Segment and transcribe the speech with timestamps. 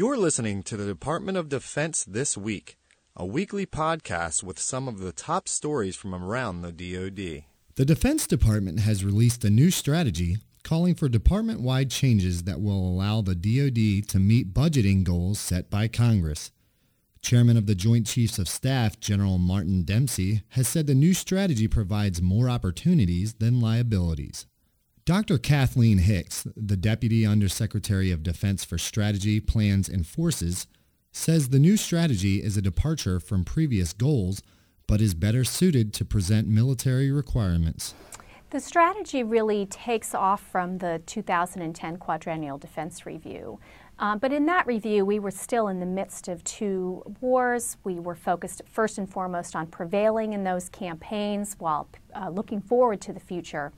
[0.00, 2.78] You're listening to the Department of Defense This Week,
[3.14, 7.44] a weekly podcast with some of the top stories from around the DoD.
[7.74, 13.20] The Defense Department has released a new strategy calling for department-wide changes that will allow
[13.20, 16.50] the DoD to meet budgeting goals set by Congress.
[17.20, 21.68] Chairman of the Joint Chiefs of Staff, General Martin Dempsey, has said the new strategy
[21.68, 24.46] provides more opportunities than liabilities.
[25.04, 25.38] Dr.
[25.38, 30.66] Kathleen Hicks, the Deputy Undersecretary of Defense for Strategy, Plans, and Forces,
[31.10, 34.42] says the new strategy is a departure from previous goals,
[34.86, 37.94] but is better suited to present military requirements.
[38.50, 43.60] The strategy really takes off from the 2010 Quadrennial Defense Review.
[44.00, 47.76] Um, but in that review, we were still in the midst of two wars.
[47.84, 53.00] We were focused first and foremost on prevailing in those campaigns while uh, looking forward
[53.02, 53.72] to the future.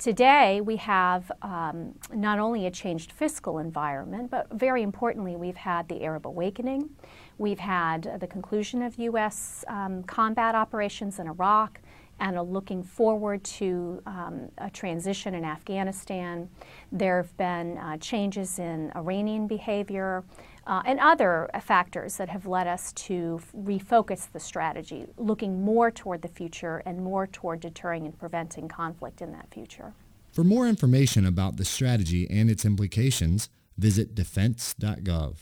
[0.00, 5.88] Today, we have um, not only a changed fiscal environment, but very importantly, we've had
[5.88, 6.88] the Arab awakening.
[7.36, 9.62] We've had the conclusion of U.S.
[9.68, 11.82] Um, combat operations in Iraq
[12.20, 16.48] and are looking forward to um, a transition in Afghanistan.
[16.92, 20.22] There have been uh, changes in Iranian behavior
[20.66, 26.22] uh, and other factors that have led us to refocus the strategy, looking more toward
[26.22, 29.94] the future and more toward deterring and preventing conflict in that future.
[30.30, 35.36] For more information about the strategy and its implications, visit defense.gov.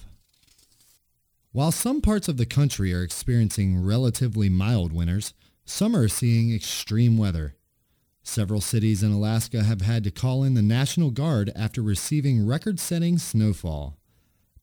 [1.53, 5.35] While some parts of the country are experiencing relatively mild winters,
[5.69, 7.55] some are seeing extreme weather.
[8.23, 13.19] Several cities in Alaska have had to call in the National Guard after receiving record-setting
[13.19, 13.99] snowfall.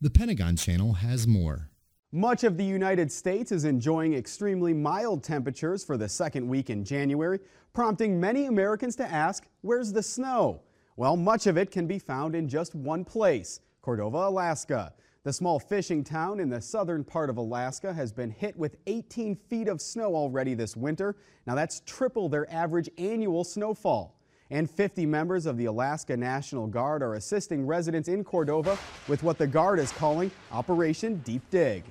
[0.01, 1.69] The Pentagon Channel has more.
[2.11, 6.83] Much of the United States is enjoying extremely mild temperatures for the second week in
[6.83, 7.39] January,
[7.71, 10.63] prompting many Americans to ask, where's the snow?
[10.97, 14.93] Well, much of it can be found in just one place, Cordova, Alaska.
[15.25, 19.35] The small fishing town in the southern part of Alaska has been hit with 18
[19.35, 21.15] feet of snow already this winter.
[21.47, 24.19] Now that's triple their average annual snowfall
[24.51, 28.77] and 50 members of the Alaska National Guard are assisting residents in Cordova
[29.07, 31.83] with what the Guard is calling Operation Deep Dig.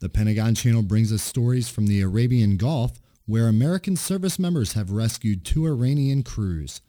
[0.00, 4.90] The Pentagon Channel brings us stories from the Arabian Gulf where American service members have
[4.90, 6.80] rescued two Iranian crews.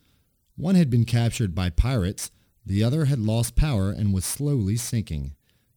[0.56, 2.32] One had been captured by pirates,
[2.68, 5.32] the other had lost power and was slowly sinking.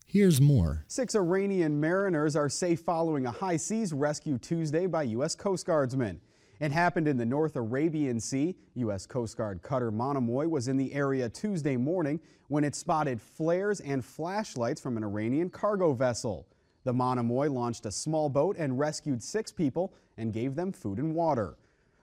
[0.06, 0.84] Here's more.
[0.88, 5.36] Six Iranian mariners are safe following a high seas rescue Tuesday by U.S.
[5.36, 6.20] Coast Guardsmen.
[6.58, 8.56] It happened in the North Arabian Sea.
[8.74, 9.06] U.S.
[9.06, 12.18] Coast Guard cutter Monomoy was in the area Tuesday morning
[12.48, 16.48] when it spotted flares and flashlights from an Iranian cargo vessel.
[16.82, 21.14] The Monomoy launched a small boat and rescued six people and gave them food and
[21.14, 21.56] water.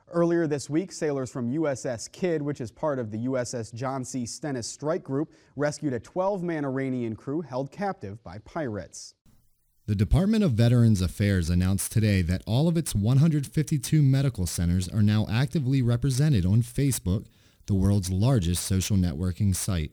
[0.09, 4.25] Earlier this week, sailors from USS Kidd, which is part of the USS John C.
[4.25, 9.15] Stennis Strike Group, rescued a 12-man Iranian crew held captive by pirates.
[9.85, 15.01] The Department of Veterans Affairs announced today that all of its 152 medical centers are
[15.01, 17.25] now actively represented on Facebook,
[17.65, 19.91] the world's largest social networking site.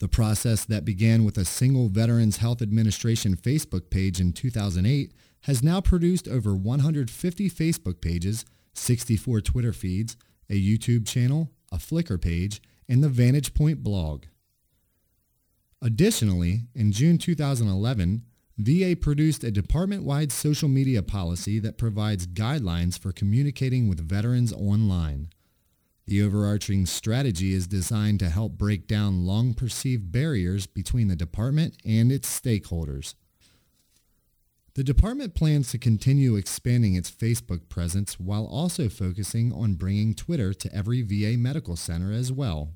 [0.00, 5.62] The process that began with a single Veterans Health Administration Facebook page in 2008 has
[5.62, 8.44] now produced over 150 Facebook pages,
[8.78, 10.16] 64 Twitter feeds,
[10.48, 14.24] a YouTube channel, a Flickr page, and the Vantage Point blog.
[15.82, 18.22] Additionally, in June 2011,
[18.58, 25.28] VA produced a department-wide social media policy that provides guidelines for communicating with veterans online.
[26.06, 32.10] The overarching strategy is designed to help break down long-perceived barriers between the department and
[32.10, 33.14] its stakeholders.
[34.76, 40.52] The department plans to continue expanding its Facebook presence while also focusing on bringing Twitter
[40.52, 42.74] to every VA medical center as well.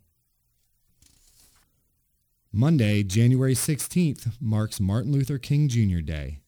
[2.50, 6.00] Monday, January 16th, marks Martin Luther King Jr.
[6.00, 6.38] Day.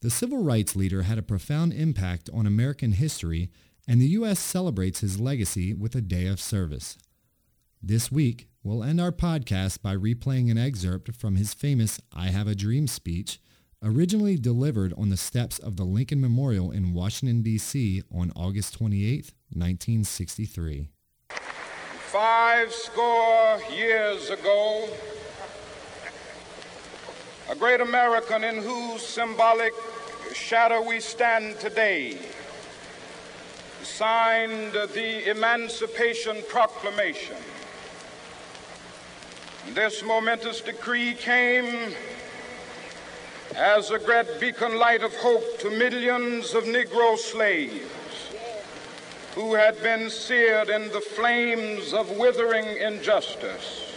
[0.00, 3.50] The civil rights leader had a profound impact on American history,
[3.86, 4.38] and the U.S.
[4.38, 6.96] celebrates his legacy with a day of service.
[7.82, 12.48] This week, we'll end our podcast by replaying an excerpt from his famous I Have
[12.48, 13.40] a Dream speech,
[13.82, 18.02] originally delivered on the steps of the Lincoln Memorial in Washington, D.C.
[18.14, 20.88] on August 28, 1963.
[22.08, 24.88] Five score years ago,
[27.50, 29.72] a great American in whose symbolic
[30.32, 32.18] shadow we stand today,
[33.82, 37.36] signed the Emancipation Proclamation.
[39.74, 41.92] This momentous decree came
[43.56, 47.80] as a great beacon light of hope to millions of Negro slaves
[49.34, 53.94] who had been seared in the flames of withering injustice.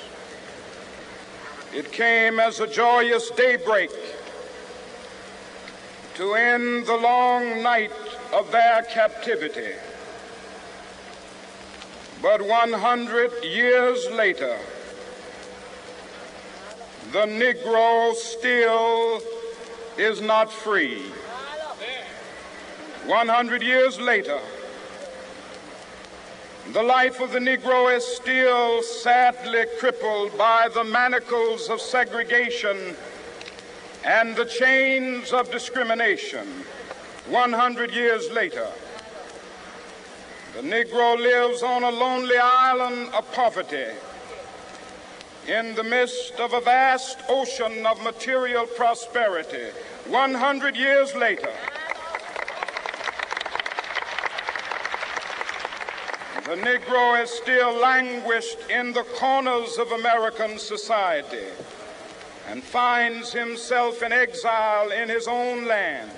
[1.76, 3.92] It came as a joyous daybreak
[6.16, 7.92] to end the long night
[8.32, 9.74] of their captivity.
[12.22, 14.58] But 100 years later,
[17.12, 19.22] the Negro still
[20.00, 21.02] is not free.
[23.06, 24.40] 100 years later,
[26.72, 32.96] the life of the Negro is still sadly crippled by the manacles of segregation
[34.06, 36.48] and the chains of discrimination.
[37.28, 38.68] 100 years later,
[40.56, 43.88] the Negro lives on a lonely island of poverty
[45.50, 49.72] in the midst of a vast ocean of material prosperity.
[50.08, 51.52] 100 years later,
[56.46, 61.46] The Negro is still languished in the corners of American society
[62.48, 66.10] and finds himself in exile in his own land.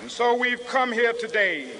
[0.00, 1.72] And so we've come here today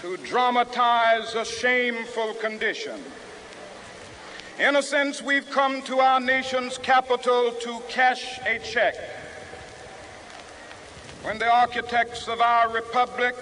[0.00, 3.00] to dramatize a shameful condition.
[4.58, 8.94] In a sense, we've come to our nation's capital to cash a check.
[11.22, 13.34] When the architects of our republic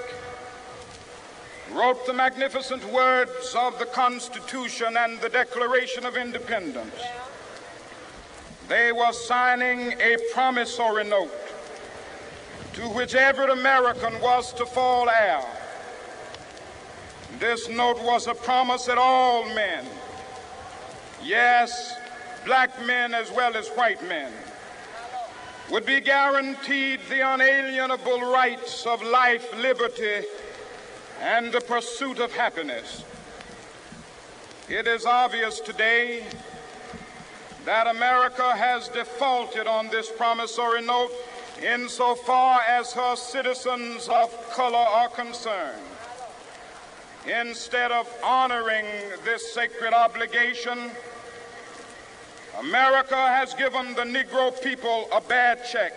[1.73, 7.03] wrote the magnificent words of the Constitution and the Declaration of Independence.
[8.69, 11.31] They were signing a promissory note
[12.73, 15.44] to which every American was to fall heir.
[17.38, 19.85] This note was a promise that all men,
[21.25, 21.97] yes,
[22.45, 24.33] black men as well as white men,
[25.71, 30.27] would be guaranteed the unalienable rights of life, liberty,
[31.21, 33.05] and the pursuit of happiness.
[34.69, 36.25] It is obvious today
[37.65, 41.13] that America has defaulted on this promissory note
[41.63, 45.81] insofar as her citizens of color are concerned.
[47.27, 48.85] Instead of honoring
[49.25, 50.91] this sacred obligation,
[52.58, 55.93] America has given the Negro people a bad check,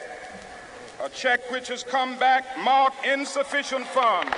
[1.03, 4.31] a check which has come back marked insufficient funds.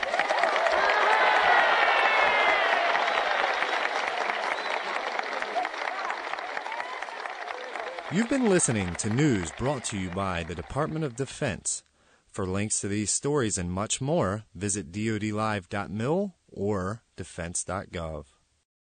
[8.10, 11.84] You've been listening to news brought to you by the Department of Defense.
[12.32, 18.37] For links to these stories and much more, visit dodlive.mil or defense.gov.